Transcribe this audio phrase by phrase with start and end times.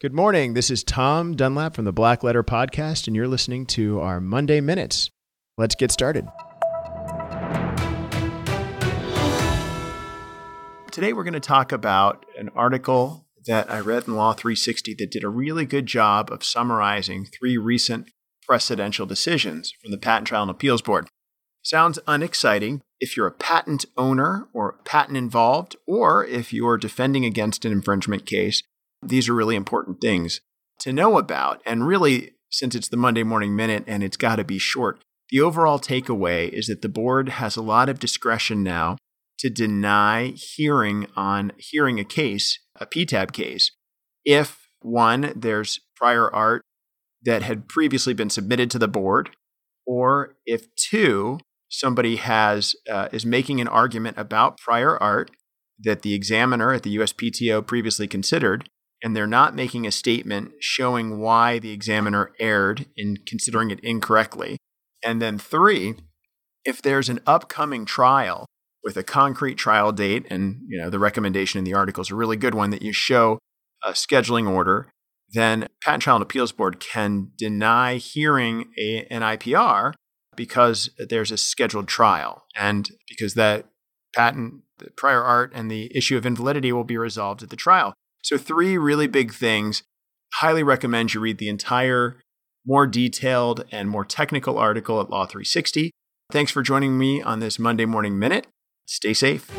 [0.00, 0.54] Good morning.
[0.54, 4.60] This is Tom Dunlap from the Black Letter Podcast, and you're listening to our Monday
[4.60, 5.10] Minutes.
[5.56, 6.24] Let's get started.
[10.92, 15.10] Today, we're going to talk about an article that I read in Law 360 that
[15.10, 18.08] did a really good job of summarizing three recent
[18.48, 21.08] precedential decisions from the Patent Trial and Appeals Board.
[21.62, 27.64] Sounds unexciting if you're a patent owner or patent involved, or if you're defending against
[27.64, 28.62] an infringement case
[29.02, 30.40] these are really important things
[30.80, 31.62] to know about.
[31.66, 35.40] And really, since it's the Monday Morning Minute and it's got to be short, the
[35.40, 38.96] overall takeaway is that the board has a lot of discretion now
[39.38, 43.70] to deny hearing on hearing a case, a PTAB case,
[44.24, 46.62] if one, there's prior art
[47.22, 49.30] that had previously been submitted to the board,
[49.86, 55.30] or if two, somebody has uh, is making an argument about prior art
[55.78, 58.68] that the examiner at the USPTO previously considered,
[59.02, 64.58] and they're not making a statement showing why the examiner erred in considering it incorrectly.
[65.04, 65.94] And then three,
[66.64, 68.46] if there's an upcoming trial
[68.82, 72.16] with a concrete trial date, and you know the recommendation in the article is a
[72.16, 73.38] really good one that you show
[73.84, 74.90] a scheduling order,
[75.30, 79.92] then Patent Trial and Appeals Board can deny hearing a, an IPR
[80.36, 83.66] because there's a scheduled trial, and because that
[84.14, 87.92] patent, the prior art, and the issue of invalidity will be resolved at the trial.
[88.28, 89.82] So, three really big things.
[90.34, 92.20] Highly recommend you read the entire,
[92.66, 95.92] more detailed and more technical article at Law 360.
[96.30, 98.46] Thanks for joining me on this Monday Morning Minute.
[98.84, 99.50] Stay safe.